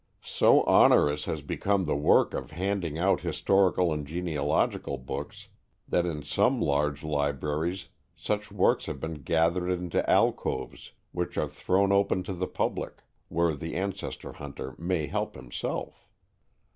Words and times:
So 0.23 0.63
onerous 0.63 1.25
has 1.25 1.43
become 1.43 1.85
the 1.85 1.95
work 1.95 2.33
of 2.33 2.49
handing 2.49 2.97
out 2.97 3.21
historical 3.21 3.93
and 3.93 4.03
genealogical 4.03 4.97
books 4.97 5.49
that 5.87 6.07
in 6.07 6.23
some 6.23 6.59
large 6.59 7.03
libraries 7.03 7.89
such 8.15 8.51
works 8.51 8.87
have 8.87 8.99
been 8.99 9.21
gathered 9.21 9.69
into 9.69 10.01
alcoves 10.09 10.93
which 11.11 11.37
are 11.37 11.47
thrown 11.47 11.91
open 11.91 12.23
to 12.23 12.33
the 12.33 12.47
public, 12.47 13.03
where 13.27 13.53
the 13.53 13.75
ancestry 13.75 14.33
hunter 14.33 14.73
may 14.79 15.05
help 15.05 15.35
himself. 15.35 16.07